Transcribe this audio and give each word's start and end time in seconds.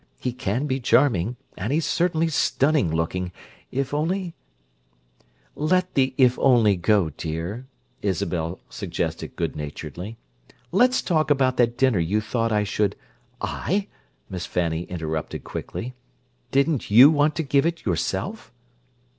He 0.19 0.33
can 0.33 0.65
be 0.65 0.79
charming, 0.79 1.35
and 1.55 1.71
he's 1.71 1.85
certainly 1.85 2.27
stunning 2.27 2.91
looking, 2.91 3.31
if 3.71 3.93
only—" 3.93 4.33
"Let 5.55 5.93
the 5.93 6.15
'if 6.17 6.39
only' 6.39 6.75
go, 6.75 7.11
dear," 7.11 7.67
Isabel 8.01 8.59
suggested 8.67 9.35
good 9.35 9.55
naturedly. 9.55 10.17
"Let's 10.71 11.03
talk 11.03 11.29
about 11.29 11.57
that 11.57 11.77
dinner 11.77 11.99
you 11.99 12.19
thought 12.19 12.51
I 12.51 12.63
should—" 12.63 12.95
"I?" 13.41 13.89
Miss 14.27 14.47
Fanny 14.47 14.85
interrupted 14.85 15.43
quickly. 15.43 15.93
"Didn't 16.49 16.89
you 16.89 17.11
want 17.11 17.35
to 17.35 17.43
give 17.43 17.67
it 17.67 17.85
yourself?" 17.85 18.51